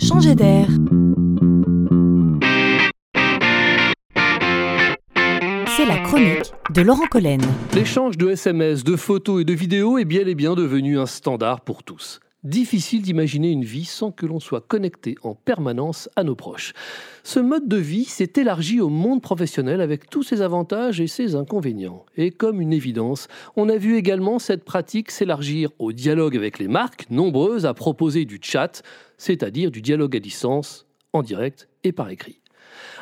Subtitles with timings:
[0.00, 0.66] Changer d'air.
[5.76, 7.40] C'est la chronique de Laurent Collen.
[7.74, 11.60] L'échange de SMS, de photos et de vidéos est bien et bien devenu un standard
[11.60, 12.20] pour tous.
[12.42, 16.72] Difficile d'imaginer une vie sans que l'on soit connecté en permanence à nos proches.
[17.22, 21.34] Ce mode de vie s'est élargi au monde professionnel avec tous ses avantages et ses
[21.34, 22.06] inconvénients.
[22.16, 26.68] Et comme une évidence, on a vu également cette pratique s'élargir au dialogue avec les
[26.68, 28.82] marques, nombreuses à proposer du chat,
[29.18, 32.40] c'est-à-dire du dialogue à distance, en direct et par écrit.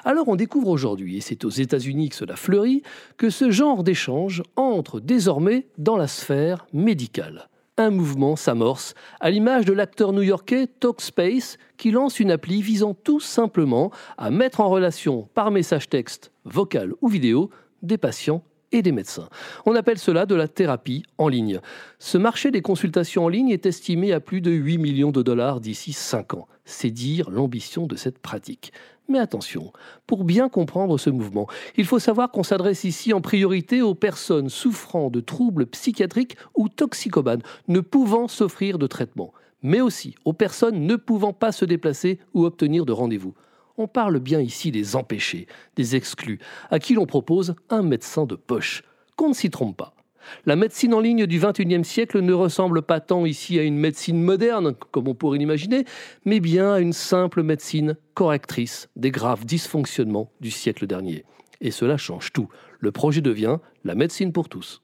[0.05, 2.83] Alors on découvre aujourd'hui, et c'est aux États-Unis que cela fleurit,
[3.17, 9.65] que ce genre d'échange entre désormais dans la sphère médicale un mouvement s'amorce, à l'image
[9.65, 15.29] de l'acteur new-yorkais Talkspace, qui lance une appli visant tout simplement à mettre en relation
[15.35, 17.51] par message texte, vocal ou vidéo
[17.83, 19.29] des patients et des médecins.
[19.67, 21.61] On appelle cela de la thérapie en ligne.
[21.99, 25.61] Ce marché des consultations en ligne est estimé à plus de 8 millions de dollars
[25.61, 26.49] d'ici 5 ans.
[26.65, 28.73] C'est dire l'ambition de cette pratique.
[29.09, 29.73] Mais attention,
[30.07, 31.47] pour bien comprendre ce mouvement,
[31.79, 36.69] il faut savoir qu'on s'adresse ici en priorité aux personnes souffrant de troubles psychiatriques ou
[36.69, 39.33] toxicomanes, ne pouvant s'offrir de traitement,
[39.63, 43.35] mais aussi aux personnes ne pouvant pas se déplacer ou obtenir de rendez-vous.
[43.81, 48.35] On parle bien ici des empêchés, des exclus, à qui l'on propose un médecin de
[48.35, 48.83] poche.
[49.15, 49.95] Qu'on ne s'y trompe pas.
[50.47, 54.21] La médecine en ligne du XXIe siècle ne ressemble pas tant ici à une médecine
[54.21, 55.85] moderne, comme on pourrait l'imaginer,
[56.25, 61.25] mais bien à une simple médecine correctrice des graves dysfonctionnements du siècle dernier.
[61.61, 62.49] Et cela change tout.
[62.81, 64.81] Le projet devient la médecine pour tous.